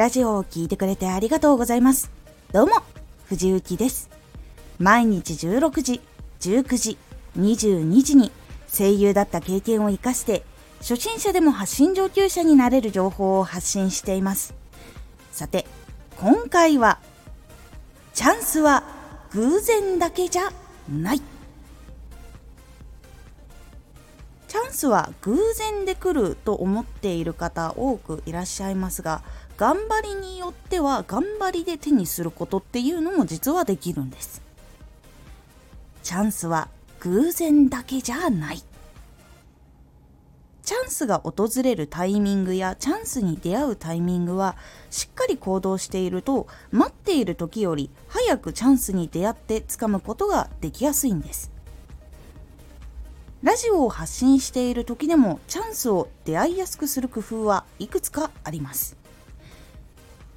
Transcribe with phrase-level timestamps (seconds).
[0.00, 2.10] ラジオを聴いてくれてありがとうございます。
[2.52, 2.72] どうも、
[3.26, 4.08] 藤幸です。
[4.78, 6.00] 毎日16時、
[6.40, 6.96] 19時、
[7.38, 8.32] 22時に
[8.66, 10.42] 声優だった経験を活かして、
[10.78, 14.54] 初心者でも発信上級者になれる情報を発信しています。
[15.32, 15.66] さて、
[16.16, 16.98] 今回は、
[18.14, 18.84] チャンスは
[19.32, 20.50] 偶然だけじゃ
[20.90, 21.20] ない。
[24.48, 29.22] チャンスは偶然で来ると思っている方多くいらっしゃいますが
[29.60, 34.40] 頑張りによっては頑張りで手にすることっていうのも実はできるんです。
[36.02, 36.70] チャンスは
[37.00, 38.62] 偶然だけじゃない。
[40.62, 44.56] チャンスが訪れるタイミングやチャンスに出会うタイミングは
[44.88, 51.50] しっかり行動していると待っている時より早くチャンスに出会ってつかむことができやすいんです。
[53.42, 58.99] ラジオを発信している時でもチャンスを出会いやすくする工夫はいくつかあります。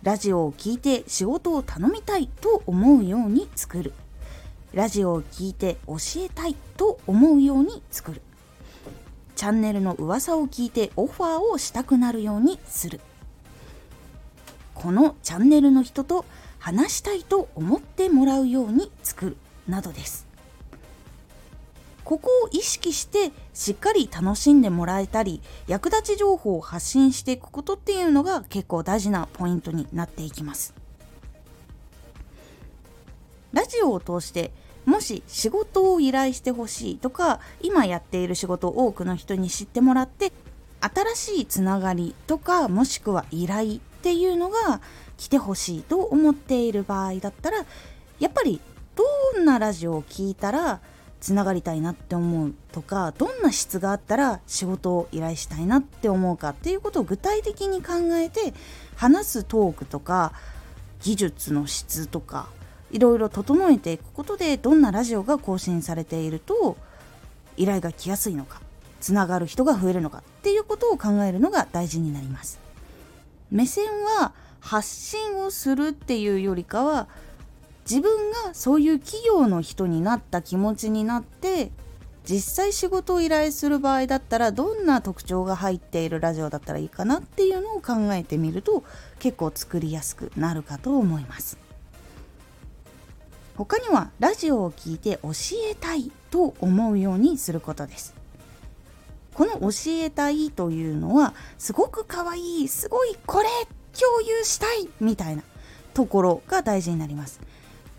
[0.03, 3.93] ラジオを聴いて仕事を頼みたいと思うように作る。
[4.73, 8.21] ラジオを聴いて教えたいと思うように作る。
[9.37, 12.99] チャンネルの噂を聞いてオファーをしたくなるようにする。
[14.73, 16.25] このチャンネルの人と
[16.59, 19.37] 話したいと思ってもらうように作る
[19.69, 20.27] などです。
[22.03, 30.73] ここを意識してしっかり楽しんでもらえたり役立ち情報を発信していくことっていうのが結構大事なポイントになっていきます。
[33.53, 34.51] ラジオを通して
[34.85, 40.33] もし仕事を依頼してほしいとか今やっている仕事を多くの人に知ってもらって
[40.81, 44.81] 新しいつながりとかもしくは依頼っていうのが
[45.17, 47.65] 来てほしいと思っている場合だったら
[48.19, 48.59] やっぱり
[48.95, 50.81] どんなラジオを聴いたら
[51.23, 58.53] つながりたいなって思うとかどんな質があったら仕事を依頼したいなって思うかっていうことを具体的に考えて
[58.97, 60.33] 話すトークとか
[60.99, 62.49] 技術の質とか
[62.91, 66.75] いろいろ整えていくことでどんなラジオが更新されていると
[67.55, 68.59] 依頼が来やすいのか
[68.99, 72.59] つながる人が増えるのかっていうことを考えるのが大事になります。
[73.49, 73.85] 目線
[74.19, 77.07] は発信をするっていうよりかは
[77.89, 81.71] 自分がそういう企業の人になった気持ちになって
[82.25, 88.83] 実際仕事を依頼する場合だったらどんな特徴が入っているラジオだったらいいかなっていうのを考えてみると
[89.19, 91.57] 結構作りやすくなるかと思います。
[93.55, 95.29] 他にはラジオを聞いて教
[95.69, 98.15] えたいと思うようにすることです。
[99.33, 103.49] この教えたいというのはすごくかわいいすごいこれ
[103.99, 105.43] 共有したいみたいな
[105.93, 107.41] ところが大事になります。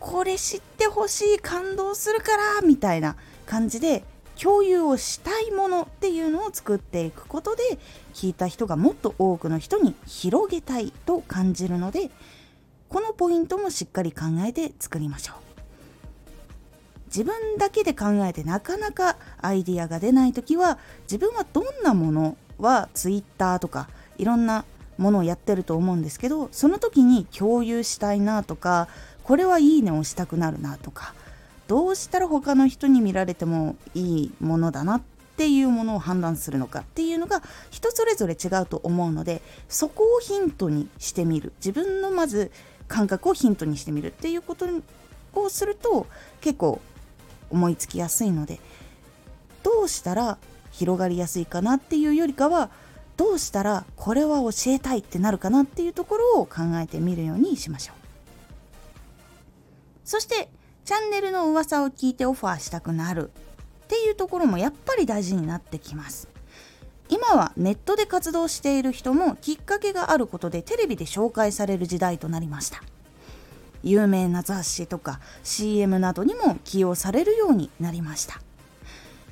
[0.04, 3.16] これ知ってほしい感動するからみたいな
[3.46, 4.04] 感じで
[4.38, 7.62] 共有をしたいものっていうのを作っていくことで
[8.12, 12.10] 聞いた人がもっと多くの人に広げたいと感じるので
[12.90, 15.36] このポイントもしっかり考えて作りましょう
[17.06, 23.88] 自分だけで考えてなかなかアイディアが出ない時は自分はどんなものは Twitter とか
[24.18, 24.66] いろんな
[24.98, 28.88] ものをやってると思うんですけどその時に共有したいなとか
[29.24, 31.14] これはいいねをしたくなるなとか
[31.66, 35.02] どうしたら他の人に見られてもいいものだなっ
[35.36, 42.52] ていうものを判断するのかっていうのが人それぞれ違うと思うのでそこをヒントにしてみる自分のまず
[42.86, 44.66] 感覚をヒントにしてみるっていうこと
[45.34, 46.06] をすると
[46.40, 46.80] 結構
[47.50, 48.60] 思いつきやすいので
[49.62, 50.38] どうしたら
[50.70, 52.70] 広がりやすいかなっていうよりかは
[53.16, 58.03] どうしたらこれは教えたいってなるかなっていうところを考えてみるようにしましょう。
[60.04, 60.48] そして
[60.84, 63.30] チャンネルの噂を聞いてオファーしたくなる。
[63.84, 66.28] っていうところもやっぱり大事になってきます。
[67.08, 72.82] 今はネットで活動している人もきっかけがあることでテレビで紹介される時代となりました。
[73.82, 78.40] 有名な雑誌とか CM などにも起用されるようになりました。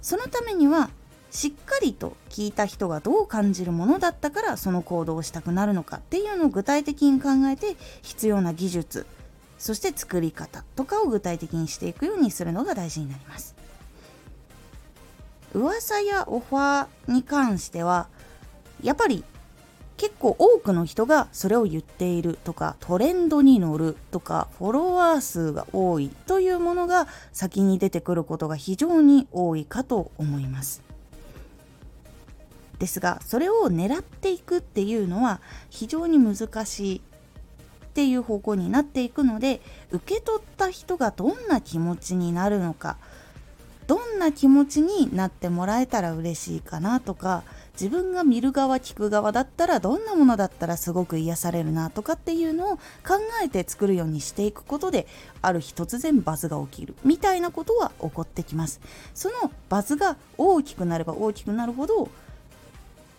[0.02, 0.90] そのためには
[1.30, 9.06] しっかりと聞いた人がどう感じるものだったからその行動をしたくなるのかっていうのを具体的に考えて必要な技術
[9.62, 13.54] そして作り方とかを具体的にしていくようにするのが大事になります。
[15.54, 18.08] 噂やオファーに関しては
[18.82, 19.22] やっぱり
[19.96, 30.82] 結構多くの人がそれを言っているとかトレンドに乗るとかフォロワー数が多いというものが先に出てくることが非常に多いかと思います。
[32.80, 37.00] ですがそれを狙っていくっていうのは非常に難しい
[37.92, 39.60] っていう方向になっていくので
[39.90, 42.96] 受け取った人がどんな気持ちになるのか
[43.86, 47.42] どんな気持ちになってもらえたら嬉しいかなとか
[47.74, 52.80] 自分が見る側聞く側だったらどんなものだったらすごく癒されるなとかっていうのを考
[53.44, 55.06] えて作るようにしていくことで
[55.42, 58.80] ある日突然バズが起きるみたいなことは起こってきます。
[59.14, 62.08] そのバズが大きくなれば大きくなるほど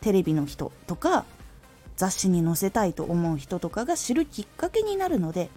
[0.02, 1.26] テレビの人とか
[1.96, 5.50] 雑誌に載せたいと思う人とかが知るきっかけになるので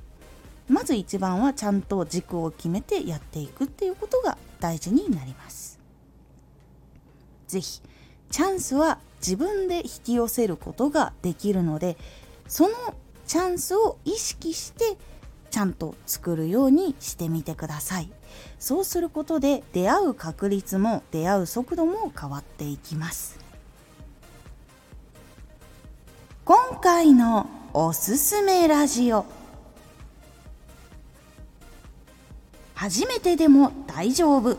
[0.69, 5.79] まず一番はちゃんと軸を決めてやっていくっていうことが大事になります。
[7.47, 7.81] 是非
[8.31, 11.97] チャンスは自分で引き寄せることができるので
[12.49, 12.75] その
[13.27, 14.97] チャンスを意識して
[15.51, 18.11] ちゃんと作るようにしてみてください。
[18.59, 23.46] そうすることで出会う確率も出会う速度も変わっていきます。
[26.87, 29.27] 回のおすすめラジオ。
[32.77, 34.57] 初めてでも大丈夫。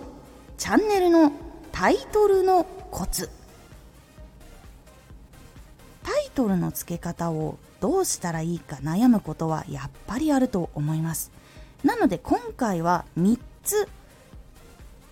[0.58, 1.32] チャンネルの
[1.72, 3.30] タイトルのコツ。
[6.04, 11.32] タイトルの付け方をどうしたらいいか悩むことはやっぱりあると思います。
[11.86, 13.88] なので今回は3つ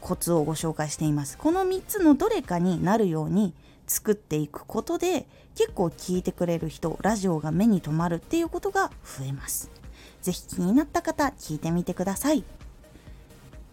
[0.01, 1.37] コツをご紹介しています。
[1.37, 3.53] この3つのどれかになるように
[3.87, 9.71] 作っていくことで結構聞いてくれる人ラジオが目に留まるっていうことが増えます
[10.21, 12.43] 是非気になった方聞いてみてください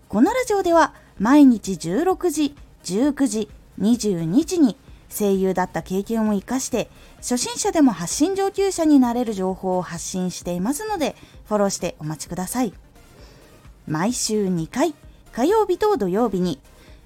[0.09, 2.55] このラジオでは毎日16時、
[2.85, 3.49] 19時、
[3.81, 4.77] 22時に
[5.09, 11.17] 声優だった経験を活かして初心者でも発信上級者になれる情報を発信していますので
[11.47, 12.75] フォローしてお待ちください。
[13.87, 14.95] 毎週2回、
[15.33, 16.61] 火曜日と土曜日に